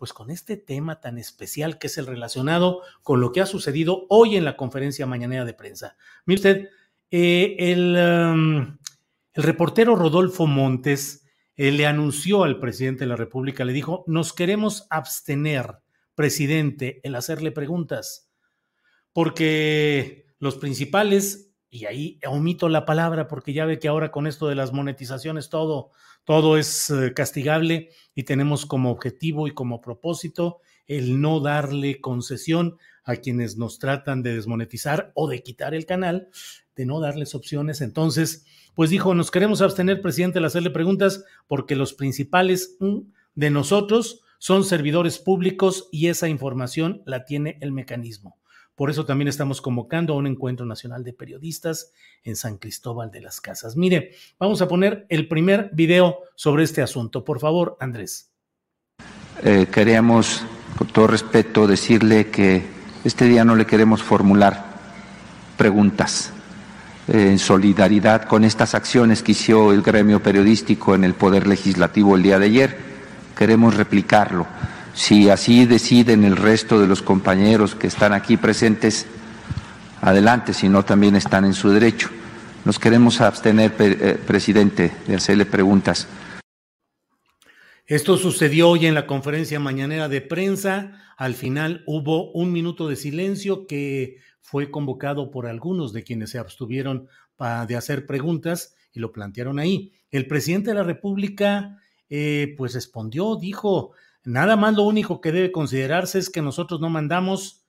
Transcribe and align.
pues 0.00 0.14
con 0.14 0.30
este 0.30 0.56
tema 0.56 0.98
tan 0.98 1.18
especial 1.18 1.78
que 1.78 1.88
es 1.88 1.98
el 1.98 2.06
relacionado 2.06 2.80
con 3.02 3.20
lo 3.20 3.32
que 3.32 3.42
ha 3.42 3.46
sucedido 3.46 4.06
hoy 4.08 4.36
en 4.36 4.46
la 4.46 4.56
conferencia 4.56 5.04
mañanera 5.04 5.44
de 5.44 5.52
prensa. 5.52 5.98
Mire 6.24 6.38
usted, 6.38 6.68
eh, 7.10 7.54
el, 7.58 7.96
el, 7.96 8.78
reportero 9.34 9.96
Rodolfo 9.96 10.46
Montes 10.46 11.26
eh, 11.54 11.70
le 11.70 11.86
anunció 11.86 12.44
al 12.44 12.58
presidente 12.58 13.00
de 13.00 13.08
la 13.08 13.16
República, 13.16 13.66
le 13.66 13.74
dijo, 13.74 14.02
nos 14.06 14.32
queremos 14.32 14.86
abstener, 14.88 15.80
presidente, 16.14 17.02
en 17.02 17.14
hacerle 17.14 17.52
preguntas, 17.52 18.32
porque 19.12 20.24
los 20.38 20.56
principales, 20.56 21.49
y 21.70 21.86
ahí 21.86 22.18
omito 22.26 22.68
la 22.68 22.84
palabra 22.84 23.28
porque 23.28 23.52
ya 23.52 23.64
ve 23.64 23.78
que 23.78 23.88
ahora 23.88 24.10
con 24.10 24.26
esto 24.26 24.48
de 24.48 24.56
las 24.56 24.72
monetizaciones 24.72 25.48
todo 25.48 25.90
todo 26.24 26.56
es 26.56 26.90
eh, 26.90 27.12
castigable 27.14 27.90
y 28.14 28.24
tenemos 28.24 28.66
como 28.66 28.90
objetivo 28.90 29.46
y 29.46 29.52
como 29.52 29.80
propósito 29.80 30.60
el 30.86 31.20
no 31.20 31.40
darle 31.40 32.00
concesión 32.00 32.76
a 33.04 33.16
quienes 33.16 33.56
nos 33.56 33.78
tratan 33.78 34.22
de 34.22 34.34
desmonetizar 34.34 35.12
o 35.14 35.28
de 35.28 35.42
quitar 35.42 35.74
el 35.74 35.86
canal, 35.86 36.28
de 36.74 36.84
no 36.84 37.00
darles 37.00 37.34
opciones. 37.34 37.80
Entonces, 37.80 38.44
pues 38.74 38.90
dijo, 38.90 39.14
nos 39.14 39.30
queremos 39.30 39.62
abstener, 39.62 40.00
presidente, 40.00 40.38
al 40.38 40.44
hacerle 40.46 40.70
preguntas 40.70 41.24
porque 41.46 41.76
los 41.76 41.94
principales 41.94 42.76
mm, 42.80 42.98
de 43.34 43.50
nosotros 43.50 44.22
son 44.38 44.64
servidores 44.64 45.18
públicos 45.18 45.88
y 45.92 46.08
esa 46.08 46.28
información 46.28 47.02
la 47.06 47.24
tiene 47.24 47.58
el 47.60 47.72
mecanismo. 47.72 48.39
Por 48.80 48.88
eso 48.88 49.04
también 49.04 49.28
estamos 49.28 49.60
convocando 49.60 50.14
a 50.14 50.16
un 50.16 50.26
encuentro 50.26 50.64
nacional 50.64 51.04
de 51.04 51.12
periodistas 51.12 51.92
en 52.24 52.34
San 52.34 52.56
Cristóbal 52.56 53.10
de 53.10 53.20
las 53.20 53.38
Casas. 53.42 53.76
Mire, 53.76 54.12
vamos 54.38 54.62
a 54.62 54.68
poner 54.68 55.04
el 55.10 55.28
primer 55.28 55.68
video 55.74 56.20
sobre 56.34 56.64
este 56.64 56.80
asunto. 56.80 57.22
Por 57.22 57.40
favor, 57.40 57.76
Andrés. 57.78 58.32
Eh, 59.42 59.66
queríamos, 59.70 60.42
con 60.78 60.86
todo 60.88 61.08
respeto, 61.08 61.66
decirle 61.66 62.30
que 62.30 62.62
este 63.04 63.26
día 63.26 63.44
no 63.44 63.54
le 63.54 63.66
queremos 63.66 64.02
formular 64.02 64.64
preguntas 65.58 66.32
eh, 67.06 67.28
en 67.32 67.38
solidaridad 67.38 68.24
con 68.24 68.44
estas 68.44 68.74
acciones 68.74 69.22
que 69.22 69.32
hizo 69.32 69.74
el 69.74 69.82
gremio 69.82 70.22
periodístico 70.22 70.94
en 70.94 71.04
el 71.04 71.12
Poder 71.12 71.46
Legislativo 71.46 72.16
el 72.16 72.22
día 72.22 72.38
de 72.38 72.46
ayer. 72.46 72.78
Queremos 73.36 73.76
replicarlo 73.76 74.46
si 74.94 75.30
así 75.30 75.66
deciden 75.66 76.24
el 76.24 76.36
resto 76.36 76.80
de 76.80 76.86
los 76.86 77.02
compañeros 77.02 77.74
que 77.74 77.86
están 77.86 78.12
aquí 78.12 78.36
presentes, 78.36 79.06
adelante, 80.00 80.52
si 80.54 80.68
no 80.68 80.84
también 80.84 81.16
están 81.16 81.44
en 81.44 81.54
su 81.54 81.70
derecho. 81.70 82.08
Nos 82.64 82.78
queremos 82.78 83.20
abstener, 83.20 83.74
eh, 83.78 84.18
presidente, 84.26 84.92
de 85.06 85.14
hacerle 85.14 85.46
preguntas. 85.46 86.06
Esto 87.86 88.16
sucedió 88.16 88.68
hoy 88.68 88.86
en 88.86 88.94
la 88.94 89.06
conferencia 89.06 89.58
mañanera 89.58 90.08
de 90.08 90.20
prensa. 90.20 90.92
Al 91.16 91.34
final 91.34 91.82
hubo 91.86 92.30
un 92.32 92.52
minuto 92.52 92.86
de 92.88 92.96
silencio 92.96 93.66
que 93.66 94.18
fue 94.40 94.70
convocado 94.70 95.30
por 95.30 95.46
algunos 95.46 95.92
de 95.92 96.04
quienes 96.04 96.30
se 96.30 96.38
abstuvieron 96.38 97.08
de 97.66 97.76
hacer 97.76 98.06
preguntas 98.06 98.74
y 98.92 99.00
lo 99.00 99.12
plantearon 99.12 99.58
ahí. 99.58 99.92
El 100.10 100.26
presidente 100.26 100.70
de 100.70 100.74
la 100.74 100.82
República, 100.82 101.78
eh, 102.08 102.54
pues 102.56 102.74
respondió, 102.74 103.36
dijo, 103.36 103.92
Nada 104.24 104.56
más 104.56 104.74
lo 104.74 104.82
único 104.82 105.20
que 105.20 105.32
debe 105.32 105.52
considerarse 105.52 106.18
es 106.18 106.30
que 106.30 106.42
nosotros 106.42 106.80
no 106.80 106.90
mandamos 106.90 107.66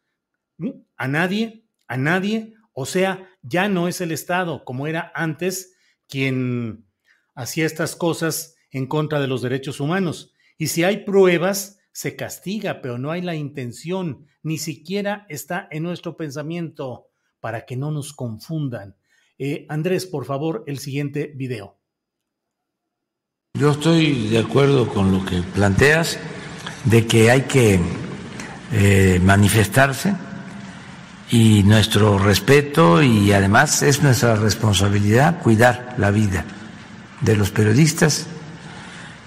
a 0.97 1.07
nadie, 1.07 1.66
a 1.88 1.97
nadie, 1.97 2.56
o 2.73 2.85
sea, 2.85 3.29
ya 3.41 3.69
no 3.69 3.88
es 3.88 4.01
el 4.01 4.12
Estado 4.12 4.63
como 4.66 4.88
era 4.88 5.11
antes 5.16 5.75
quien 6.07 6.85
hacía 7.35 7.66
estas 7.66 7.95
cosas 7.95 8.56
en 8.69 8.88
contra 8.88 9.19
de 9.19 9.28
los 9.28 9.41
derechos 9.41 9.79
humanos. 9.79 10.34
Y 10.57 10.67
si 10.67 10.84
hay 10.84 11.06
pruebas, 11.06 11.79
se 11.91 12.16
castiga, 12.16 12.81
pero 12.81 12.97
no 12.97 13.11
hay 13.11 13.22
la 13.22 13.35
intención, 13.35 14.28
ni 14.44 14.57
siquiera 14.57 15.25
está 15.29 15.67
en 15.72 15.84
nuestro 15.84 16.17
pensamiento 16.17 17.07
para 17.40 17.66
que 17.66 17.75
no 17.75 17.91
nos 17.91 18.13
confundan. 18.13 18.95
Eh, 19.38 19.66
Andrés, 19.69 20.06
por 20.06 20.25
favor, 20.25 20.63
el 20.67 20.79
siguiente 20.79 21.34
video. 21.35 21.78
Yo 23.53 23.72
estoy 23.72 24.29
de 24.29 24.40
acuerdo 24.40 24.88
con 24.88 25.11
lo 25.11 25.25
que 25.25 25.41
planteas 25.53 26.19
de 26.85 27.05
que 27.07 27.31
hay 27.31 27.41
que 27.43 27.79
eh, 28.73 29.19
manifestarse 29.23 30.13
y 31.29 31.63
nuestro 31.63 32.17
respeto 32.17 33.01
y 33.01 33.31
además 33.31 33.83
es 33.83 34.03
nuestra 34.03 34.35
responsabilidad 34.35 35.41
cuidar 35.41 35.95
la 35.97 36.11
vida 36.11 36.45
de 37.21 37.35
los 37.35 37.51
periodistas 37.51 38.27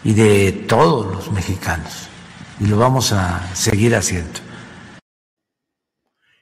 y 0.03 0.12
de 0.12 0.53
todos 0.53 1.12
los 1.12 1.32
mexicanos 1.32 2.09
y 2.60 2.66
lo 2.66 2.76
vamos 2.76 3.12
a 3.12 3.54
seguir 3.54 3.94
haciendo. 3.94 4.41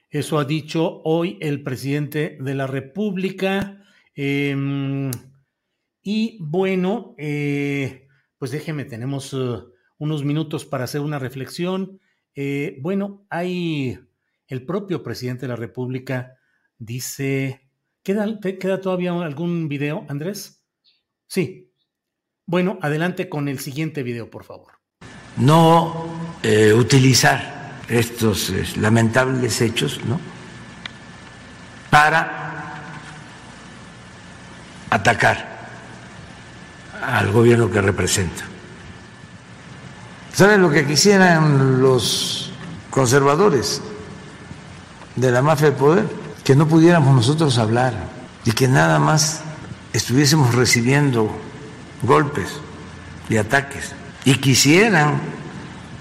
Eso 0.09 0.37
ha 0.37 0.45
dicho 0.45 1.01
hoy 1.05 1.37
el 1.41 1.63
presidente 1.63 2.37
de 2.39 2.53
la 2.53 2.67
República. 2.67 3.83
Em, 4.13 5.09
y 6.03 6.37
bueno, 6.39 7.15
eh, 7.17 8.07
pues 8.37 8.51
déjeme, 8.51 8.85
tenemos 8.85 9.33
uh, 9.33 9.72
unos 10.03 10.25
minutos 10.25 10.65
para 10.65 10.83
hacer 10.83 10.99
una 10.99 11.17
reflexión. 11.17 12.01
Eh, 12.35 12.77
bueno, 12.81 13.25
hay 13.29 13.97
el 14.47 14.65
propio 14.65 15.01
presidente 15.01 15.43
de 15.43 15.47
la 15.47 15.55
República 15.55 16.35
dice, 16.77 17.69
¿queda, 18.03 18.27
¿queda 18.41 18.81
todavía 18.81 19.13
algún 19.13 19.69
video, 19.69 20.05
Andrés? 20.09 20.61
Sí. 21.25 21.71
Bueno, 22.45 22.77
adelante 22.81 23.29
con 23.29 23.47
el 23.47 23.59
siguiente 23.59 24.03
video, 24.03 24.29
por 24.29 24.43
favor. 24.43 24.73
No 25.37 26.05
eh, 26.43 26.73
utilizar 26.73 27.79
estos 27.87 28.51
lamentables 28.75 29.61
hechos, 29.61 30.03
¿no? 30.03 30.19
Para 31.89 32.73
atacar 34.89 35.69
al 37.01 37.31
gobierno 37.31 37.71
que 37.71 37.79
representa. 37.79 38.52
¿Saben 40.33 40.63
lo 40.63 40.71
que 40.71 40.87
quisieran 40.87 41.79
los 41.79 42.51
conservadores 42.89 43.81
de 45.15 45.29
la 45.29 45.43
mafia 45.43 45.69
del 45.69 45.77
poder? 45.77 46.05
Que 46.43 46.55
no 46.55 46.67
pudiéramos 46.67 47.15
nosotros 47.15 47.59
hablar 47.59 47.93
y 48.43 48.51
que 48.51 48.67
nada 48.67 48.97
más 48.97 49.41
estuviésemos 49.93 50.55
recibiendo 50.55 51.29
golpes 52.01 52.47
y 53.29 53.37
ataques. 53.37 53.93
Y 54.25 54.35
quisieran, 54.35 55.21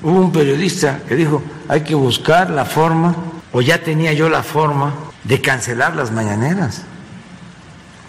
hubo 0.03 0.19
un 0.19 0.33
periodista 0.33 1.01
que 1.07 1.15
dijo, 1.15 1.43
hay 1.69 1.83
que 1.83 1.95
buscar 1.95 2.49
la 2.49 2.65
forma, 2.65 3.15
o 3.53 3.61
ya 3.61 3.83
tenía 3.83 4.15
yo 4.15 4.31
la 4.31 4.43
forma, 4.43 4.95
de 5.25 5.43
cancelar 5.43 5.95
las 5.95 6.11
mañaneras. 6.11 6.83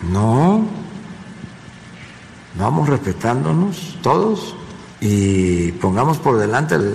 No, 0.10 0.66
vamos 2.58 2.88
respetándonos 2.88 3.98
todos 4.02 4.56
y 5.06 5.74
pongamos 5.74 6.18
por 6.18 6.38
delante 6.38 6.78
la 6.80 6.92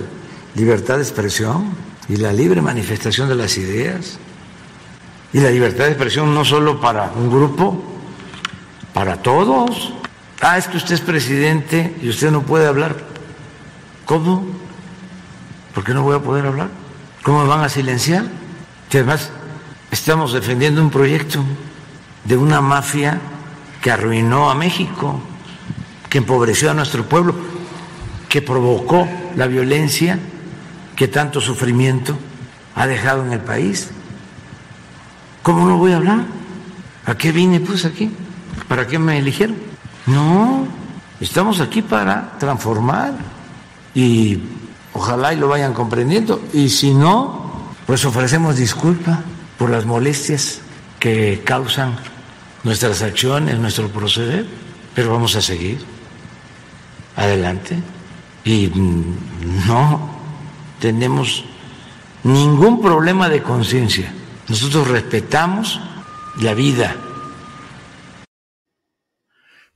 libertad 0.55 0.95
de 0.95 1.03
expresión 1.03 1.75
y 2.07 2.15
la 2.15 2.33
libre 2.33 2.59
manifestación 2.59 3.29
de 3.29 3.35
las 3.35 3.55
ideas. 3.59 4.17
Y 5.31 5.39
la 5.39 5.51
libertad 5.51 5.83
de 5.83 5.91
expresión 5.91 6.33
no 6.33 6.43
solo 6.43 6.81
para 6.81 7.11
un 7.15 7.29
grupo, 7.29 7.83
para 8.95 9.17
todos. 9.21 9.93
Ah, 10.41 10.57
es 10.57 10.67
que 10.67 10.77
usted 10.77 10.95
es 10.95 11.01
presidente 11.01 11.95
y 12.01 12.09
usted 12.09 12.31
no 12.31 12.41
puede 12.41 12.65
hablar. 12.65 12.95
¿Cómo? 14.05 14.43
¿Por 15.75 15.83
qué 15.83 15.93
no 15.93 16.01
voy 16.01 16.15
a 16.15 16.19
poder 16.19 16.47
hablar? 16.47 16.69
¿Cómo 17.21 17.45
van 17.45 17.63
a 17.63 17.69
silenciar? 17.69 18.25
Que 18.89 18.97
además 18.97 19.29
estamos 19.91 20.33
defendiendo 20.33 20.81
un 20.81 20.89
proyecto 20.89 21.43
de 22.25 22.37
una 22.37 22.59
mafia 22.59 23.21
que 23.83 23.91
arruinó 23.91 24.49
a 24.49 24.55
México, 24.55 25.21
que 26.09 26.17
empobreció 26.17 26.71
a 26.71 26.73
nuestro 26.73 27.05
pueblo, 27.05 27.35
que 28.29 28.43
provocó 28.43 29.09
la 29.35 29.47
violencia 29.47 30.19
que 30.95 31.07
tanto 31.07 31.41
sufrimiento 31.41 32.17
ha 32.75 32.85
dejado 32.85 33.25
en 33.25 33.33
el 33.33 33.39
país. 33.39 33.89
¿Cómo 35.41 35.67
no 35.67 35.77
voy 35.77 35.93
a 35.93 35.97
hablar? 35.97 36.25
¿A 37.05 37.15
qué 37.15 37.31
vine 37.31 37.59
pues 37.59 37.85
aquí? 37.85 38.11
¿Para 38.67 38.85
qué 38.85 38.99
me 38.99 39.17
eligieron? 39.17 39.57
No, 40.05 40.67
estamos 41.19 41.59
aquí 41.59 41.81
para 41.81 42.37
transformar 42.37 43.13
y 43.95 44.39
ojalá 44.93 45.33
y 45.33 45.37
lo 45.37 45.47
vayan 45.47 45.73
comprendiendo. 45.73 46.39
Y 46.53 46.69
si 46.69 46.93
no, 46.93 47.73
pues 47.87 48.05
ofrecemos 48.05 48.57
disculpa 48.57 49.23
por 49.57 49.71
las 49.71 49.85
molestias 49.85 50.61
que 50.99 51.41
causan 51.43 51.95
nuestras 52.63 53.01
acciones, 53.01 53.57
nuestro 53.57 53.87
proceder, 53.87 54.45
pero 54.93 55.11
vamos 55.11 55.35
a 55.35 55.41
seguir 55.41 55.79
adelante 57.15 57.81
y 58.45 58.71
no 59.67 60.19
tenemos 60.79 61.45
ningún 62.23 62.81
problema 62.81 63.29
de 63.29 63.41
conciencia. 63.43 64.13
Nosotros 64.47 64.87
respetamos 64.87 65.79
la 66.41 66.53
vida. 66.53 66.95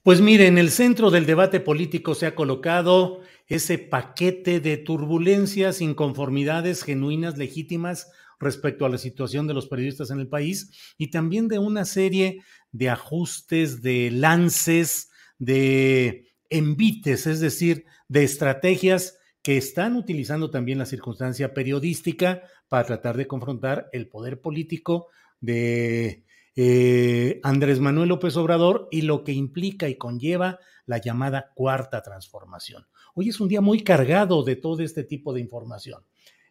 Pues 0.01 0.19
mire, 0.19 0.47
en 0.47 0.57
el 0.57 0.69
centro 0.69 1.11
del 1.11 1.25
debate 1.25 1.59
político 1.59 2.13
se 2.13 2.25
ha 2.25 2.35
colocado 2.35 3.21
ese 3.47 3.77
paquete 3.77 4.59
de 4.59 4.77
turbulencias, 4.77 5.79
inconformidades 5.79 6.83
genuinas, 6.83 7.37
legítimas 7.37 8.11
respecto 8.39 8.85
a 8.85 8.89
la 8.89 8.97
situación 8.97 9.47
de 9.47 9.53
los 9.53 9.67
periodistas 9.67 10.11
en 10.11 10.19
el 10.19 10.27
país 10.27 10.71
y 10.97 11.09
también 11.09 11.47
de 11.47 11.59
una 11.59 11.85
serie 11.85 12.41
de 12.71 12.89
ajustes, 12.89 13.81
de 13.81 14.11
lances, 14.11 15.09
de 15.37 16.27
envites, 16.49 17.25
es 17.25 17.39
decir, 17.39 17.85
de 18.07 18.23
estrategias 18.23 19.17
que 19.41 19.57
están 19.57 19.95
utilizando 19.95 20.49
también 20.49 20.77
la 20.77 20.85
circunstancia 20.85 21.53
periodística 21.53 22.43
para 22.69 22.85
tratar 22.85 23.17
de 23.17 23.27
confrontar 23.27 23.89
el 23.91 24.07
poder 24.07 24.39
político 24.41 25.07
de 25.41 26.23
eh, 26.55 27.39
Andrés 27.43 27.79
Manuel 27.79 28.09
López 28.09 28.37
Obrador 28.37 28.87
y 28.91 29.01
lo 29.01 29.23
que 29.23 29.33
implica 29.33 29.89
y 29.89 29.95
conlleva 29.95 30.59
la 30.85 30.99
llamada 30.99 31.51
cuarta 31.55 32.01
transformación. 32.01 32.87
Hoy 33.15 33.29
es 33.29 33.39
un 33.39 33.49
día 33.49 33.61
muy 33.61 33.83
cargado 33.83 34.43
de 34.43 34.55
todo 34.55 34.81
este 34.81 35.03
tipo 35.03 35.33
de 35.33 35.41
información. 35.41 36.03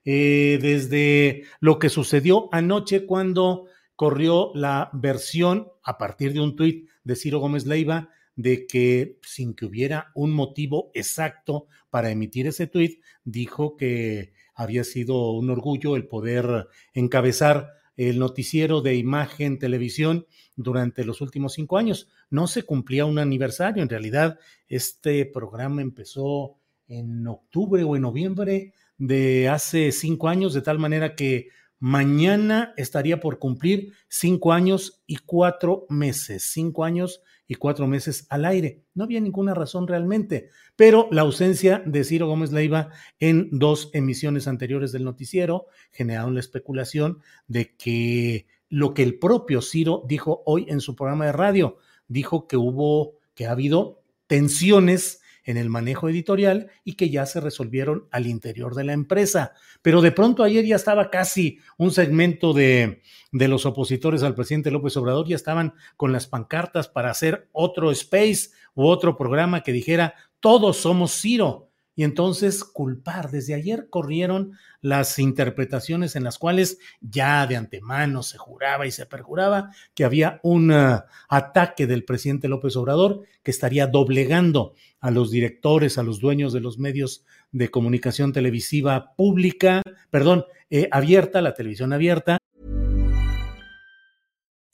Eh, 0.05 0.59
desde 0.61 1.45
lo 1.61 1.79
que 1.79 1.89
sucedió 1.89 2.49
anoche 2.53 3.07
cuando 3.07 3.67
corrió 3.95 4.51
la 4.55 4.91
versión 4.93 5.69
a 5.85 5.97
partir 5.97 6.33
de 6.33 6.41
un 6.41 6.57
tuit 6.57 6.89
de 7.05 7.17
Ciro 7.17 7.39
Gómez 7.39 7.67
Leiva 7.67 8.11
de 8.37 8.67
que 8.67 9.19
sin 9.23 9.55
que 9.55 9.67
hubiera 9.67 10.11
un 10.15 10.33
motivo 10.33 10.91
exacto 10.95 11.67
para 11.91 12.11
emitir 12.11 12.47
ese 12.47 12.67
tuit, 12.67 13.03
dijo 13.25 13.77
que 13.77 14.33
había 14.55 14.85
sido 14.85 15.33
un 15.33 15.51
orgullo 15.51 15.97
el 15.97 16.07
poder 16.07 16.69
encabezar 16.95 17.71
el 17.97 18.19
noticiero 18.19 18.81
de 18.81 18.97
imagen 18.97 19.59
televisión 19.59 20.27
durante 20.57 21.05
los 21.05 21.21
últimos 21.21 21.55
cinco 21.55 21.79
años. 21.79 22.09
No 22.31 22.47
se 22.47 22.63
cumplía 22.63 23.05
un 23.05 23.19
aniversario, 23.19 23.83
en 23.83 23.89
realidad 23.89 24.39
este 24.69 25.27
programa 25.27 25.83
empezó 25.83 26.57
en 26.89 27.27
octubre 27.27 27.85
o 27.85 27.97
en 27.97 28.03
noviembre 28.03 28.75
de 28.99 29.49
hace 29.49 29.93
cinco 29.93 30.29
años, 30.29 30.55
de 30.55 30.63
tal 30.63 30.79
manera 30.79 31.15
que 31.15 31.49
mañana 31.79 32.73
estaría 32.77 33.21
por 33.21 33.39
cumplir 33.39 33.93
cinco 34.09 34.53
años 34.53 35.03
y 35.07 35.17
cuatro 35.17 35.87
meses, 35.89 36.45
cinco 36.45 36.85
años 36.85 37.23
y 37.53 37.55
cuatro 37.55 37.87
meses 37.87 38.27
al 38.31 38.47
aire. 38.47 38.81
No 38.95 39.05
había 39.05 39.21
ninguna 39.21 39.53
razón 39.53 39.87
realmente, 39.87 40.49
pero 40.75 41.09
la 41.11 41.21
ausencia 41.21 41.83
de 41.85 42.03
Ciro 42.03 42.27
Gómez 42.27 42.51
Leiva 42.51 42.89
en 43.21 43.51
dos 43.53 43.91
emisiones 43.93 44.49
anteriores 44.49 44.91
del 44.91 45.05
noticiero 45.05 45.67
generaron 45.91 46.33
la 46.33 46.41
especulación 46.41 47.19
de 47.49 47.77
que 47.77 48.47
lo 48.71 48.95
que 48.95 49.03
el 49.03 49.19
propio 49.19 49.61
Ciro 49.61 50.03
dijo 50.09 50.43
hoy 50.47 50.65
en 50.69 50.81
su 50.81 50.97
programa 50.97 51.27
de 51.27 51.33
radio, 51.33 51.77
dijo 52.09 52.49
que 52.49 52.57
hubo, 52.57 53.19
que 53.35 53.47
ha 53.47 53.51
habido 53.51 54.03
tensiones 54.27 55.21
en 55.45 55.57
el 55.57 55.69
manejo 55.69 56.09
editorial 56.09 56.71
y 56.85 56.95
que 56.95 57.11
ya 57.11 57.27
se 57.27 57.41
resolvieron 57.41 58.07
al 58.11 58.27
interior 58.27 58.75
de 58.75 58.85
la 58.85 58.93
empresa. 58.93 59.53
Pero 59.83 60.01
de 60.01 60.13
pronto 60.13 60.45
ayer 60.45 60.65
ya 60.65 60.77
estaba 60.77 61.11
casi 61.11 61.59
un 61.79 61.91
segmento 61.91 62.53
de, 62.53 63.03
de 63.33 63.49
los 63.49 63.67
opositores 63.67 64.23
al 64.23 64.35
presidente 64.35 64.71
López 64.71 64.97
Obrador, 64.97 65.27
ya 65.27 65.37
estaban 65.37 65.75
con 65.97 66.13
las 66.13 66.27
pancartas 66.27 66.89
para 66.89 67.11
hacer 67.11 67.49
otro 67.53 67.91
space 67.91 68.51
u 68.75 68.87
otro 68.87 69.17
programa 69.17 69.63
que 69.63 69.73
dijera 69.73 70.15
todos 70.41 70.77
somos 70.77 71.13
Ciro 71.13 71.72
y 72.03 72.05
entonces 72.05 72.65
culpar. 72.65 73.31
Desde 73.31 73.55
ayer 73.55 73.87
corrieron 73.89 74.59
las 74.81 75.21
interpretaciones 75.21 76.17
en 76.17 76.25
las 76.25 76.37
cuales 76.37 76.79
ya 77.01 77.47
de 77.47 77.55
antemano 77.55 78.25
se 78.25 78.39
juraba 78.39 78.89
y 78.89 78.91
se 78.91 79.07
perjuraba 79.07 79.71
que 79.95 80.05
había 80.05 80.41
un 80.43 80.73
uh, 80.73 81.03
ataque 81.29 81.87
del 81.87 82.03
presidente 82.03 82.49
López 82.49 82.75
Obrador 82.75 83.23
que 83.45 83.53
estaría 83.53 83.87
doblegando 83.87 84.75
a 84.99 85.13
los 85.13 85.31
directores, 85.31 85.97
a 85.97 86.03
los 86.03 86.19
dueños 86.19 86.53
de 86.53 86.59
los 86.59 86.77
medios 86.77 87.25
de 87.53 87.71
comunicación 87.71 88.33
televisiva 88.33 89.15
pública, 89.15 89.81
perdón, 90.11 90.45
eh, 90.71 90.89
abierta, 90.91 91.41
la 91.41 91.55
televisión 91.55 91.93
abierta. 91.93 92.39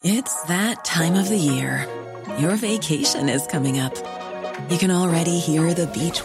It's 0.03 0.35
that 0.47 0.83
time 0.83 1.15
of 1.15 1.29
the 1.29 1.37
year. 1.37 1.87
Your 2.39 2.57
vacation 2.57 3.29
is 3.29 3.47
coming 3.47 3.79
up. 3.79 3.93
You 4.71 4.79
can 4.79 4.91
already 4.91 5.39
hear 5.39 5.75
beach. 5.93 6.25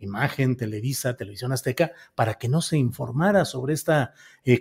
Imagen, 0.00 0.56
Televisa, 0.56 1.16
Televisión 1.16 1.52
Azteca, 1.52 1.92
para 2.14 2.34
que 2.34 2.48
no 2.48 2.62
se 2.62 2.76
informara 2.76 3.44
sobre 3.44 3.74
este 3.74 4.08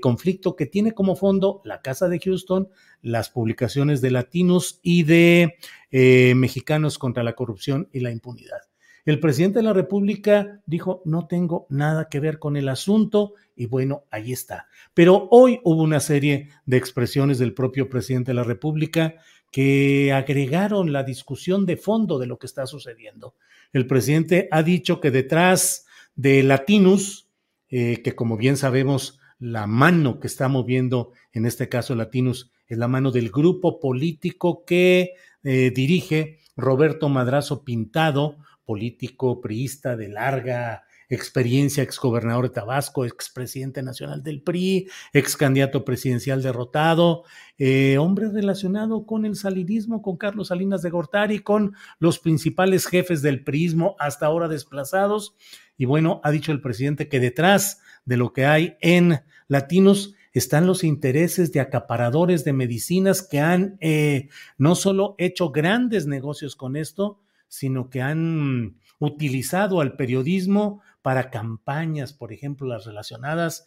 conflicto 0.02 0.56
que 0.56 0.66
tiene 0.66 0.94
como 0.94 1.16
fondo 1.16 1.62
la 1.66 1.82
Casa 1.82 2.08
de 2.08 2.20
Houston, 2.20 2.70
las 3.02 3.30
publicaciones 3.30 4.02
de 4.02 4.12
latinos 4.12 4.80
y 4.84 5.04
de 5.04 5.56
eh, 5.92 6.34
mexicanos 6.36 6.98
contra 6.98 7.24
la 7.24 7.34
corrupción 7.34 7.90
y 7.92 8.02
la 8.02 8.12
impunidad. 8.12 8.60
El 9.06 9.20
presidente 9.20 9.60
de 9.60 9.64
la 9.64 9.74
República 9.74 10.62
dijo, 10.66 11.02
no 11.06 11.26
tengo 11.26 11.66
nada 11.70 12.10
que 12.10 12.20
ver 12.20 12.38
con 12.38 12.58
el 12.58 12.70
asunto 12.70 13.34
y 13.56 13.66
bueno, 13.66 14.04
ahí 14.12 14.32
está. 14.32 14.68
Pero 14.94 15.28
hoy 15.32 15.60
hubo 15.64 15.82
una 15.82 16.00
serie 16.00 16.50
de 16.66 16.78
expresiones 16.78 17.40
del 17.40 17.54
propio 17.54 17.90
presidente 17.90 18.32
de 18.32 18.36
la 18.36 18.44
República 18.44 19.16
que 19.52 20.14
agregaron 20.14 20.94
la 20.94 21.04
discusión 21.04 21.66
de 21.66 21.78
fondo 21.78 22.20
de 22.20 22.28
lo 22.28 22.38
que 22.38 22.46
está 22.46 22.68
sucediendo. 22.68 23.36
El 23.74 23.88
presidente 23.88 24.48
ha 24.52 24.64
dicho 24.64 25.00
que 25.00 25.12
detrás 25.12 25.86
de 26.16 26.44
Latinus 26.44 27.30
eh, 27.70 28.02
que 28.04 28.16
como 28.16 28.36
bien 28.36 28.58
sabemos, 28.58 29.20
la 29.38 29.68
mano 29.68 30.20
que 30.20 30.28
está 30.28 30.48
moviendo, 30.48 31.12
en 31.32 31.46
este 31.46 31.70
caso 31.70 31.96
Latinos, 31.96 32.52
es 32.68 32.78
la 32.78 32.88
mano 32.88 33.12
del 33.12 33.30
grupo 33.30 33.80
político 33.80 34.66
que 34.66 35.14
eh, 35.44 35.72
dirige 35.74 36.40
Roberto 36.56 37.10
Madrazo 37.10 37.64
Pintado, 37.64 38.38
político 38.66 39.40
priista 39.40 39.96
de 39.96 40.10
larga 40.10 40.84
experiencia, 41.10 41.84
exgobernador 41.84 42.46
de 42.46 42.54
Tabasco, 42.54 43.04
expresidente 43.04 43.82
nacional 43.82 44.24
del 44.24 44.42
PRI, 44.42 44.88
ex 45.12 45.36
candidato 45.36 45.84
presidencial 45.84 46.44
derrotado, 46.44 47.24
eh, 47.58 47.98
hombre 47.98 48.30
relacionado 48.30 49.06
con 49.06 49.26
el 49.26 49.36
salinismo, 49.36 50.02
con 50.02 50.18
Carlos 50.18 50.50
Salinas 50.50 50.82
de 50.82 50.92
Gortari, 50.92 51.40
con 51.40 51.76
los 52.00 52.20
principales 52.20 52.86
jefes 52.86 53.22
del 53.22 53.44
PRIismo 53.44 53.96
hasta 54.00 54.28
ahora 54.28 54.48
desplazados. 54.48 55.36
Y 55.78 55.86
bueno, 55.86 56.22
ha 56.24 56.32
dicho 56.32 56.52
el 56.52 56.62
presidente 56.62 57.10
que 57.10 57.20
detrás 57.20 57.82
de 58.06 58.18
lo 58.18 58.34
que 58.34 58.46
hay 58.46 58.78
en 58.82 59.22
Latinos 59.48 60.16
están 60.32 60.68
los 60.68 60.84
intereses 60.84 61.52
de 61.52 61.60
acaparadores 61.60 62.44
de 62.44 62.54
medicinas 62.54 63.24
que 63.24 63.40
han 63.40 63.78
eh, 63.82 64.30
no 64.58 64.76
solo 64.76 65.16
hecho 65.18 65.50
grandes 65.50 66.06
negocios 66.06 66.56
con 66.56 66.76
esto, 66.76 67.20
sino 67.48 67.90
que 67.90 68.02
han 68.02 68.76
utilizado 69.00 69.82
al 69.82 69.96
periodismo 69.96 70.82
para 71.02 71.32
campañas, 71.32 72.14
por 72.14 72.34
ejemplo, 72.34 72.68
las 72.68 72.86
relacionadas 72.86 73.66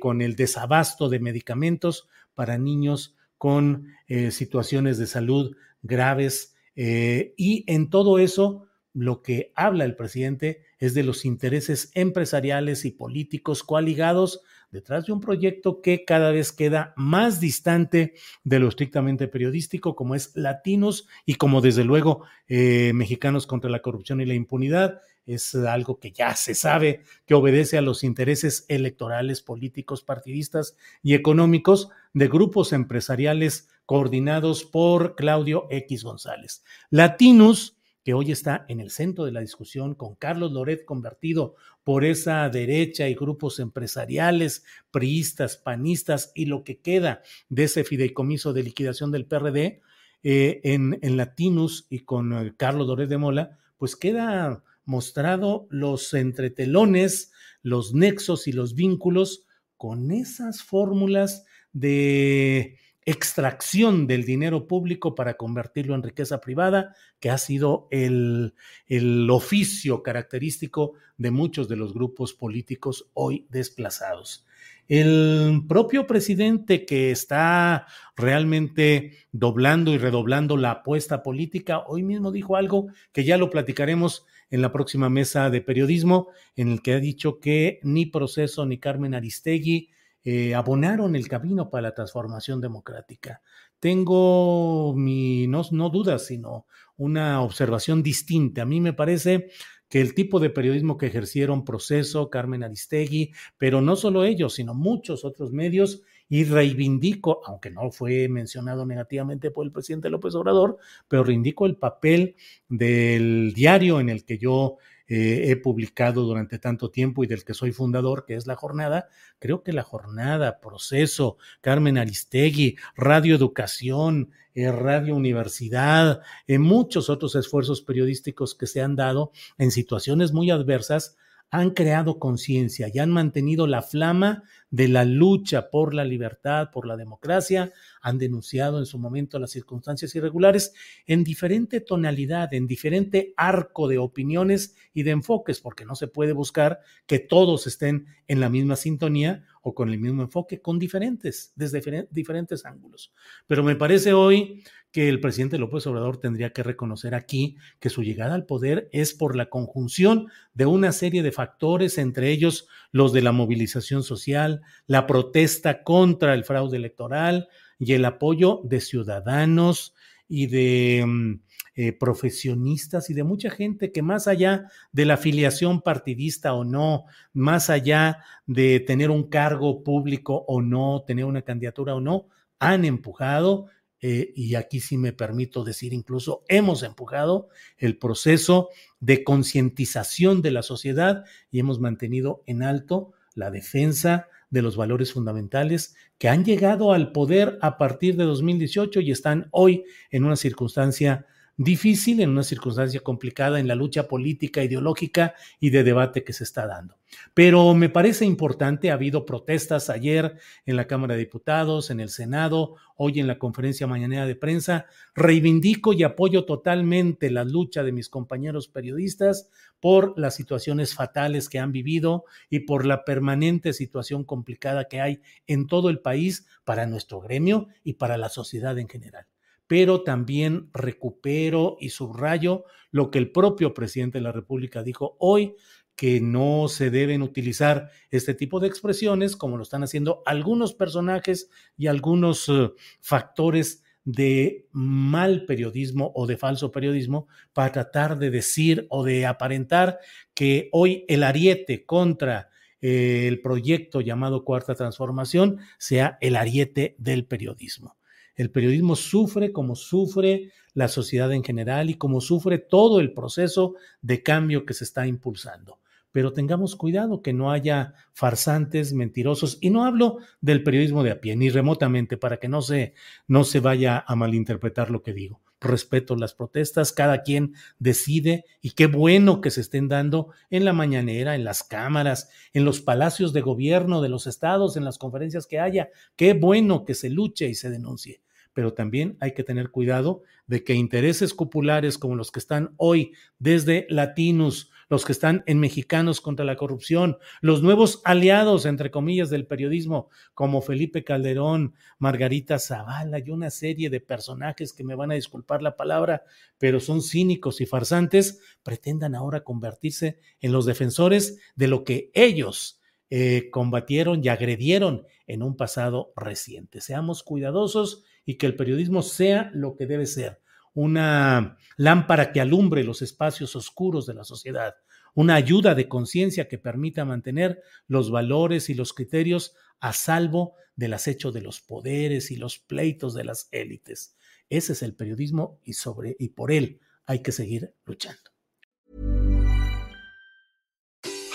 con 0.00 0.22
el 0.22 0.36
desabasto 0.36 1.08
de 1.08 1.20
medicamentos 1.20 2.08
para 2.34 2.58
niños 2.58 3.14
con 3.38 3.88
eh, 4.08 4.30
situaciones 4.30 4.98
de 4.98 5.06
salud 5.06 5.56
graves. 5.82 6.54
Eh, 6.74 7.34
y 7.36 7.64
en 7.66 7.90
todo 7.90 8.18
eso, 8.18 8.66
lo 8.92 9.22
que 9.22 9.52
habla 9.54 9.84
el 9.84 9.94
presidente 9.94 10.62
es 10.78 10.94
de 10.94 11.02
los 11.02 11.24
intereses 11.24 11.90
empresariales 11.94 12.84
y 12.84 12.92
políticos 12.92 13.62
coaligados 13.62 14.40
detrás 14.70 15.06
de 15.06 15.12
un 15.12 15.20
proyecto 15.20 15.80
que 15.80 16.04
cada 16.04 16.30
vez 16.30 16.52
queda 16.52 16.92
más 16.96 17.40
distante 17.40 18.14
de 18.44 18.58
lo 18.58 18.68
estrictamente 18.68 19.28
periodístico, 19.28 19.96
como 19.96 20.14
es 20.14 20.32
Latinos 20.34 21.08
y 21.24 21.34
como 21.34 21.60
desde 21.60 21.84
luego 21.84 22.24
eh, 22.48 22.92
Mexicanos 22.94 23.46
contra 23.46 23.70
la 23.70 23.82
Corrupción 23.82 24.20
y 24.20 24.26
la 24.26 24.34
Impunidad. 24.34 25.00
Es 25.24 25.54
algo 25.54 25.98
que 25.98 26.12
ya 26.12 26.36
se 26.36 26.54
sabe 26.54 27.02
que 27.26 27.34
obedece 27.34 27.78
a 27.78 27.82
los 27.82 28.04
intereses 28.04 28.64
electorales, 28.68 29.42
políticos, 29.42 30.02
partidistas 30.02 30.76
y 31.02 31.14
económicos 31.14 31.88
de 32.12 32.28
grupos 32.28 32.72
empresariales 32.72 33.68
coordinados 33.86 34.64
por 34.64 35.14
Claudio 35.16 35.66
X 35.70 36.04
González. 36.04 36.64
Latinos 36.90 37.75
que 38.06 38.14
hoy 38.14 38.30
está 38.30 38.64
en 38.68 38.78
el 38.78 38.92
centro 38.92 39.24
de 39.24 39.32
la 39.32 39.40
discusión 39.40 39.96
con 39.96 40.14
Carlos 40.14 40.52
Loret 40.52 40.84
convertido 40.84 41.56
por 41.82 42.04
esa 42.04 42.48
derecha 42.48 43.08
y 43.08 43.16
grupos 43.16 43.58
empresariales, 43.58 44.62
priistas, 44.92 45.56
panistas 45.56 46.30
y 46.32 46.44
lo 46.44 46.62
que 46.62 46.78
queda 46.78 47.22
de 47.48 47.64
ese 47.64 47.82
fideicomiso 47.82 48.52
de 48.52 48.62
liquidación 48.62 49.10
del 49.10 49.26
PRD 49.26 49.80
eh, 50.22 50.60
en, 50.62 51.00
en, 51.02 51.16
Latinus 51.16 51.88
y 51.90 52.04
con 52.04 52.32
eh, 52.32 52.54
Carlos 52.56 52.86
Loret 52.86 53.08
de 53.08 53.18
Mola, 53.18 53.58
pues 53.76 53.96
queda 53.96 54.62
mostrado 54.84 55.66
los 55.68 56.14
entretelones, 56.14 57.32
los 57.60 57.92
nexos 57.92 58.46
y 58.46 58.52
los 58.52 58.76
vínculos 58.76 59.46
con 59.76 60.12
esas 60.12 60.62
fórmulas 60.62 61.44
de 61.72 62.78
extracción 63.06 64.08
del 64.08 64.24
dinero 64.24 64.66
público 64.66 65.14
para 65.14 65.34
convertirlo 65.34 65.94
en 65.94 66.02
riqueza 66.02 66.40
privada, 66.40 66.94
que 67.20 67.30
ha 67.30 67.38
sido 67.38 67.86
el, 67.92 68.54
el, 68.88 69.30
oficio 69.30 70.02
característico 70.02 70.94
de 71.16 71.30
muchos 71.30 71.68
de 71.68 71.76
los 71.76 71.94
grupos 71.94 72.34
políticos 72.34 73.08
hoy 73.14 73.46
desplazados. 73.48 74.44
El 74.88 75.62
propio 75.68 76.06
presidente 76.06 76.84
que 76.84 77.12
está 77.12 77.86
realmente 78.16 79.16
doblando 79.32 79.92
y 79.92 79.98
redoblando 79.98 80.56
la 80.56 80.72
apuesta 80.72 81.22
política, 81.22 81.84
hoy 81.86 82.02
mismo 82.02 82.32
dijo 82.32 82.56
algo 82.56 82.88
que 83.12 83.24
ya 83.24 83.36
lo 83.36 83.50
platicaremos 83.50 84.26
en 84.50 84.62
la 84.62 84.72
próxima 84.72 85.08
mesa 85.08 85.48
de 85.50 85.60
periodismo, 85.60 86.28
en 86.56 86.70
el 86.70 86.82
que 86.82 86.94
ha 86.94 87.00
dicho 87.00 87.38
que 87.38 87.80
ni 87.82 88.06
proceso 88.06 88.66
ni 88.66 88.78
Carmen 88.78 89.14
Aristegui 89.14 89.90
eh, 90.28 90.56
abonaron 90.56 91.14
el 91.14 91.28
camino 91.28 91.70
para 91.70 91.82
la 91.82 91.94
transformación 91.94 92.60
democrática. 92.60 93.42
Tengo 93.78 94.92
mi, 94.96 95.46
no, 95.46 95.62
no 95.70 95.88
dudas, 95.88 96.26
sino 96.26 96.66
una 96.96 97.40
observación 97.42 98.02
distinta. 98.02 98.62
A 98.62 98.64
mí 98.64 98.80
me 98.80 98.92
parece 98.92 99.50
que 99.88 100.00
el 100.00 100.14
tipo 100.14 100.40
de 100.40 100.50
periodismo 100.50 100.98
que 100.98 101.06
ejercieron 101.06 101.64
Proceso, 101.64 102.28
Carmen 102.28 102.64
Aristegui, 102.64 103.34
pero 103.56 103.80
no 103.80 103.94
solo 103.94 104.24
ellos, 104.24 104.54
sino 104.54 104.74
muchos 104.74 105.24
otros 105.24 105.52
medios, 105.52 106.02
y 106.28 106.42
reivindico, 106.42 107.40
aunque 107.46 107.70
no 107.70 107.92
fue 107.92 108.28
mencionado 108.28 108.84
negativamente 108.84 109.52
por 109.52 109.64
el 109.64 109.70
presidente 109.70 110.10
López 110.10 110.34
Obrador, 110.34 110.78
pero 111.06 111.22
reivindico 111.22 111.66
el 111.66 111.76
papel 111.76 112.34
del 112.68 113.52
diario 113.54 114.00
en 114.00 114.08
el 114.08 114.24
que 114.24 114.38
yo 114.38 114.78
eh, 115.08 115.50
he 115.50 115.56
publicado 115.56 116.22
durante 116.22 116.58
tanto 116.58 116.90
tiempo 116.90 117.22
y 117.22 117.26
del 117.26 117.44
que 117.44 117.54
soy 117.54 117.72
fundador, 117.72 118.24
que 118.26 118.34
es 118.34 118.46
La 118.46 118.56
Jornada, 118.56 119.08
creo 119.38 119.62
que 119.62 119.72
La 119.72 119.82
Jornada, 119.82 120.60
Proceso, 120.60 121.38
Carmen 121.60 121.98
Aristegui, 121.98 122.76
Radio 122.96 123.36
Educación, 123.36 124.30
eh, 124.54 124.72
Radio 124.72 125.14
Universidad, 125.14 126.22
eh, 126.46 126.58
muchos 126.58 127.10
otros 127.10 127.34
esfuerzos 127.34 127.82
periodísticos 127.82 128.54
que 128.54 128.66
se 128.66 128.80
han 128.80 128.96
dado 128.96 129.30
en 129.58 129.70
situaciones 129.70 130.32
muy 130.32 130.50
adversas, 130.50 131.16
han 131.50 131.70
creado 131.70 132.18
conciencia 132.18 132.88
y 132.92 132.98
han 132.98 133.10
mantenido 133.10 133.66
la 133.66 133.82
flama 133.82 134.42
de 134.70 134.88
la 134.88 135.04
lucha 135.04 135.70
por 135.70 135.94
la 135.94 136.04
libertad, 136.04 136.70
por 136.72 136.86
la 136.86 136.96
democracia, 136.96 137.72
han 138.02 138.18
denunciado 138.18 138.78
en 138.78 138.86
su 138.86 138.98
momento 138.98 139.38
las 139.38 139.52
circunstancias 139.52 140.14
irregulares 140.14 140.74
en 141.06 141.24
diferente 141.24 141.80
tonalidad, 141.80 142.52
en 142.52 142.66
diferente 142.66 143.32
arco 143.36 143.88
de 143.88 143.98
opiniones 143.98 144.74
y 144.92 145.04
de 145.04 145.12
enfoques, 145.12 145.60
porque 145.60 145.84
no 145.84 145.94
se 145.94 146.08
puede 146.08 146.32
buscar 146.32 146.80
que 147.06 147.20
todos 147.20 147.66
estén 147.66 148.06
en 148.26 148.40
la 148.40 148.48
misma 148.48 148.76
sintonía 148.76 149.44
o 149.62 149.74
con 149.74 149.88
el 149.90 149.98
mismo 149.98 150.22
enfoque, 150.22 150.60
con 150.60 150.78
diferentes, 150.78 151.52
desde 151.56 152.08
diferentes 152.10 152.64
ángulos. 152.64 153.12
Pero 153.46 153.62
me 153.62 153.76
parece 153.76 154.12
hoy 154.12 154.62
que 154.96 155.10
el 155.10 155.20
presidente 155.20 155.58
López 155.58 155.86
Obrador 155.86 156.16
tendría 156.16 156.54
que 156.54 156.62
reconocer 156.62 157.14
aquí 157.14 157.58
que 157.80 157.90
su 157.90 158.02
llegada 158.02 158.34
al 158.34 158.46
poder 158.46 158.88
es 158.92 159.12
por 159.12 159.36
la 159.36 159.50
conjunción 159.50 160.28
de 160.54 160.64
una 160.64 160.90
serie 160.90 161.22
de 161.22 161.32
factores, 161.32 161.98
entre 161.98 162.30
ellos 162.30 162.66
los 162.92 163.12
de 163.12 163.20
la 163.20 163.32
movilización 163.32 164.02
social, 164.02 164.62
la 164.86 165.06
protesta 165.06 165.82
contra 165.82 166.32
el 166.32 166.44
fraude 166.44 166.78
electoral 166.78 167.48
y 167.78 167.92
el 167.92 168.06
apoyo 168.06 168.62
de 168.64 168.80
ciudadanos 168.80 169.94
y 170.28 170.46
de 170.46 171.04
mm, 171.06 171.40
eh, 171.74 171.92
profesionistas 171.92 173.10
y 173.10 173.12
de 173.12 173.22
mucha 173.22 173.50
gente 173.50 173.92
que 173.92 174.00
más 174.00 174.26
allá 174.26 174.70
de 174.92 175.04
la 175.04 175.14
afiliación 175.14 175.82
partidista 175.82 176.54
o 176.54 176.64
no, 176.64 177.04
más 177.34 177.68
allá 177.68 178.20
de 178.46 178.80
tener 178.80 179.10
un 179.10 179.24
cargo 179.28 179.84
público 179.84 180.46
o 180.48 180.62
no, 180.62 181.04
tener 181.06 181.26
una 181.26 181.42
candidatura 181.42 181.94
o 181.94 182.00
no, 182.00 182.28
han 182.58 182.86
empujado 182.86 183.66
eh, 184.08 184.32
y 184.36 184.54
aquí 184.54 184.78
sí 184.78 184.98
me 184.98 185.12
permito 185.12 185.64
decir 185.64 185.92
incluso 185.92 186.44
hemos 186.46 186.84
empujado 186.84 187.48
el 187.76 187.98
proceso 187.98 188.68
de 189.00 189.24
concientización 189.24 190.42
de 190.42 190.52
la 190.52 190.62
sociedad 190.62 191.24
y 191.50 191.58
hemos 191.58 191.80
mantenido 191.80 192.44
en 192.46 192.62
alto 192.62 193.14
la 193.34 193.50
defensa 193.50 194.28
de 194.48 194.62
los 194.62 194.76
valores 194.76 195.12
fundamentales 195.12 195.96
que 196.18 196.28
han 196.28 196.44
llegado 196.44 196.92
al 196.92 197.10
poder 197.10 197.58
a 197.62 197.78
partir 197.78 198.16
de 198.16 198.22
2018 198.22 199.00
y 199.00 199.10
están 199.10 199.48
hoy 199.50 199.82
en 200.12 200.22
una 200.22 200.36
circunstancia 200.36 201.26
difícil, 201.56 202.20
en 202.20 202.30
una 202.30 202.42
circunstancia 202.42 203.00
complicada 203.00 203.58
en 203.58 203.68
la 203.68 203.74
lucha 203.74 204.08
política, 204.08 204.62
ideológica 204.62 205.34
y 205.58 205.70
de 205.70 205.84
debate 205.84 206.22
que 206.22 206.32
se 206.32 206.44
está 206.44 206.66
dando. 206.66 206.98
Pero 207.34 207.74
me 207.74 207.88
parece 207.88 208.24
importante, 208.24 208.90
ha 208.90 208.94
habido 208.94 209.24
protestas 209.24 209.88
ayer 209.88 210.36
en 210.66 210.76
la 210.76 210.86
Cámara 210.86 211.14
de 211.14 211.20
Diputados, 211.20 211.90
en 211.90 212.00
el 212.00 212.10
Senado, 212.10 212.74
hoy 212.96 213.20
en 213.20 213.26
la 213.26 213.38
conferencia 213.38 213.86
mañanera 213.86 214.26
de 214.26 214.36
prensa. 214.36 214.86
Reivindico 215.14 215.92
y 215.92 216.02
apoyo 216.02 216.44
totalmente 216.44 217.30
la 217.30 217.44
lucha 217.44 217.82
de 217.82 217.92
mis 217.92 218.08
compañeros 218.08 218.68
periodistas 218.68 219.50
por 219.80 220.18
las 220.18 220.34
situaciones 220.34 220.94
fatales 220.94 221.48
que 221.48 221.58
han 221.58 221.72
vivido 221.72 222.24
y 222.50 222.60
por 222.60 222.84
la 222.84 223.04
permanente 223.04 223.72
situación 223.72 224.24
complicada 224.24 224.88
que 224.88 225.00
hay 225.00 225.20
en 225.46 225.66
todo 225.66 225.88
el 225.88 226.00
país 226.00 226.46
para 226.64 226.86
nuestro 226.86 227.20
gremio 227.20 227.68
y 227.82 227.94
para 227.94 228.18
la 228.18 228.28
sociedad 228.28 228.78
en 228.78 228.88
general 228.88 229.26
pero 229.66 230.02
también 230.02 230.70
recupero 230.72 231.76
y 231.80 231.90
subrayo 231.90 232.64
lo 232.90 233.10
que 233.10 233.18
el 233.18 233.32
propio 233.32 233.74
presidente 233.74 234.18
de 234.18 234.22
la 234.22 234.32
República 234.32 234.82
dijo 234.82 235.16
hoy, 235.18 235.54
que 235.96 236.20
no 236.20 236.68
se 236.68 236.90
deben 236.90 237.22
utilizar 237.22 237.90
este 238.10 238.34
tipo 238.34 238.60
de 238.60 238.68
expresiones 238.68 239.34
como 239.34 239.56
lo 239.56 239.62
están 239.62 239.82
haciendo 239.82 240.22
algunos 240.26 240.74
personajes 240.74 241.48
y 241.76 241.86
algunos 241.86 242.48
eh, 242.50 242.70
factores 243.00 243.82
de 244.04 244.68
mal 244.70 245.46
periodismo 245.46 246.12
o 246.14 246.26
de 246.26 246.36
falso 246.36 246.70
periodismo 246.70 247.26
para 247.52 247.72
tratar 247.72 248.18
de 248.18 248.30
decir 248.30 248.86
o 248.90 249.02
de 249.04 249.26
aparentar 249.26 249.98
que 250.34 250.68
hoy 250.70 251.04
el 251.08 251.24
ariete 251.24 251.84
contra 251.84 252.50
eh, 252.80 253.26
el 253.26 253.40
proyecto 253.40 254.00
llamado 254.00 254.44
Cuarta 254.44 254.74
Transformación 254.74 255.58
sea 255.78 256.18
el 256.20 256.36
ariete 256.36 256.94
del 256.98 257.24
periodismo. 257.24 257.96
El 258.36 258.50
periodismo 258.50 258.96
sufre 258.96 259.50
como 259.50 259.74
sufre 259.74 260.52
la 260.74 260.88
sociedad 260.88 261.32
en 261.32 261.42
general 261.42 261.88
y 261.88 261.94
como 261.94 262.20
sufre 262.20 262.58
todo 262.58 263.00
el 263.00 263.14
proceso 263.14 263.74
de 264.02 264.22
cambio 264.22 264.66
que 264.66 264.74
se 264.74 264.84
está 264.84 265.06
impulsando. 265.06 265.80
Pero 266.12 266.34
tengamos 266.34 266.76
cuidado 266.76 267.22
que 267.22 267.32
no 267.32 267.50
haya 267.50 267.94
farsantes, 268.12 268.92
mentirosos, 268.92 269.56
y 269.62 269.70
no 269.70 269.86
hablo 269.86 270.18
del 270.42 270.62
periodismo 270.62 271.02
de 271.02 271.12
a 271.12 271.20
pie, 271.20 271.34
ni 271.34 271.48
remotamente, 271.48 272.18
para 272.18 272.36
que 272.36 272.48
no 272.48 272.60
se, 272.60 272.92
no 273.26 273.42
se 273.44 273.60
vaya 273.60 274.04
a 274.06 274.14
malinterpretar 274.16 274.90
lo 274.90 275.02
que 275.02 275.14
digo. 275.14 275.40
Respeto 275.58 276.14
las 276.14 276.34
protestas, 276.34 276.92
cada 276.92 277.22
quien 277.22 277.54
decide, 277.78 278.44
y 278.60 278.72
qué 278.72 278.86
bueno 278.86 279.40
que 279.40 279.50
se 279.50 279.62
estén 279.62 279.88
dando 279.88 280.30
en 280.50 280.66
la 280.66 280.74
mañanera, 280.74 281.34
en 281.34 281.44
las 281.44 281.62
cámaras, 281.62 282.28
en 282.52 282.66
los 282.66 282.82
palacios 282.82 283.32
de 283.32 283.40
gobierno 283.40 284.02
de 284.02 284.10
los 284.10 284.26
estados, 284.26 284.76
en 284.76 284.84
las 284.84 284.98
conferencias 284.98 285.46
que 285.46 285.58
haya, 285.58 285.88
qué 286.16 286.34
bueno 286.34 286.84
que 286.84 286.94
se 286.94 287.08
luche 287.08 287.48
y 287.48 287.54
se 287.54 287.70
denuncie 287.70 288.20
pero 288.56 288.72
también 288.72 289.18
hay 289.20 289.34
que 289.34 289.44
tener 289.44 289.70
cuidado 289.70 290.22
de 290.46 290.64
que 290.64 290.72
intereses 290.72 291.34
populares 291.34 291.98
como 291.98 292.16
los 292.16 292.32
que 292.32 292.38
están 292.38 292.72
hoy 292.78 293.12
desde 293.38 293.86
Latinus, 293.90 294.70
los 294.88 295.04
que 295.04 295.12
están 295.12 295.44
en 295.46 295.60
Mexicanos 295.60 296.22
contra 296.22 296.46
la 296.46 296.56
corrupción, 296.56 297.18
los 297.42 297.62
nuevos 297.62 298.00
aliados, 298.04 298.64
entre 298.64 298.90
comillas, 298.90 299.28
del 299.28 299.46
periodismo, 299.46 300.08
como 300.32 300.62
Felipe 300.62 301.04
Calderón, 301.04 301.74
Margarita 301.98 302.58
Zavala 302.58 303.18
y 303.18 303.28
una 303.28 303.50
serie 303.50 303.90
de 303.90 304.00
personajes 304.00 304.72
que 304.72 304.84
me 304.84 304.94
van 304.94 305.10
a 305.10 305.16
disculpar 305.16 305.60
la 305.60 305.76
palabra, 305.76 306.22
pero 306.56 306.80
son 306.80 307.02
cínicos 307.02 307.60
y 307.60 307.66
farsantes, 307.66 308.40
pretendan 308.62 309.14
ahora 309.14 309.44
convertirse 309.44 310.18
en 310.40 310.52
los 310.52 310.64
defensores 310.64 311.38
de 311.56 311.68
lo 311.68 311.84
que 311.84 312.10
ellos 312.14 312.80
eh, 313.10 313.50
combatieron 313.50 314.24
y 314.24 314.28
agredieron 314.28 315.04
en 315.26 315.42
un 315.42 315.56
pasado 315.56 316.12
reciente. 316.16 316.80
Seamos 316.80 317.22
cuidadosos 317.22 318.04
y 318.26 318.34
que 318.34 318.46
el 318.46 318.56
periodismo 318.56 319.00
sea 319.02 319.50
lo 319.54 319.76
que 319.76 319.86
debe 319.86 320.04
ser, 320.04 320.42
una 320.74 321.56
lámpara 321.78 322.32
que 322.32 322.40
alumbre 322.42 322.84
los 322.84 323.00
espacios 323.00 323.56
oscuros 323.56 324.04
de 324.04 324.14
la 324.14 324.24
sociedad, 324.24 324.74
una 325.14 325.36
ayuda 325.36 325.74
de 325.74 325.88
conciencia 325.88 326.48
que 326.48 326.58
permita 326.58 327.06
mantener 327.06 327.62
los 327.86 328.10
valores 328.10 328.68
y 328.68 328.74
los 328.74 328.92
criterios 328.92 329.54
a 329.80 329.94
salvo 329.94 330.54
del 330.74 330.92
acecho 330.92 331.32
de 331.32 331.40
los 331.40 331.60
poderes 331.60 332.30
y 332.30 332.36
los 332.36 332.58
pleitos 332.58 333.14
de 333.14 333.24
las 333.24 333.48
élites. 333.52 334.16
Ese 334.50 334.72
es 334.74 334.82
el 334.82 334.94
periodismo 334.94 335.60
y 335.64 335.72
sobre 335.72 336.16
y 336.18 336.28
por 336.28 336.52
él 336.52 336.80
hay 337.06 337.20
que 337.20 337.32
seguir 337.32 337.74
luchando. 337.86 338.30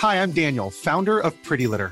Hi, 0.02 0.16
I'm 0.18 0.34
Daniel, 0.34 0.72
founder 0.72 1.20
of 1.20 1.34
Pretty 1.48 1.68
Litter. 1.68 1.92